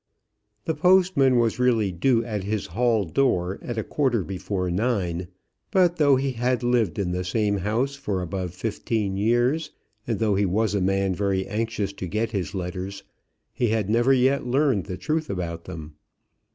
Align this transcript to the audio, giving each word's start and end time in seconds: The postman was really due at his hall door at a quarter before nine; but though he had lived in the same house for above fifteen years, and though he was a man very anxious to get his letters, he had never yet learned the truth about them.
The 0.65 0.73
postman 0.73 1.37
was 1.37 1.59
really 1.59 1.91
due 1.91 2.25
at 2.25 2.43
his 2.43 2.65
hall 2.73 3.05
door 3.05 3.59
at 3.61 3.77
a 3.77 3.83
quarter 3.83 4.23
before 4.23 4.71
nine; 4.71 5.27
but 5.69 5.97
though 5.97 6.15
he 6.15 6.31
had 6.31 6.63
lived 6.63 6.97
in 6.97 7.11
the 7.11 7.23
same 7.23 7.57
house 7.57 7.93
for 7.93 8.19
above 8.23 8.55
fifteen 8.55 9.15
years, 9.15 9.69
and 10.07 10.17
though 10.17 10.33
he 10.33 10.45
was 10.47 10.73
a 10.73 10.81
man 10.81 11.13
very 11.13 11.45
anxious 11.45 11.93
to 11.93 12.07
get 12.07 12.31
his 12.31 12.55
letters, 12.55 13.03
he 13.53 13.67
had 13.67 13.91
never 13.91 14.11
yet 14.11 14.43
learned 14.43 14.85
the 14.87 14.97
truth 14.97 15.29
about 15.29 15.65
them. 15.65 15.93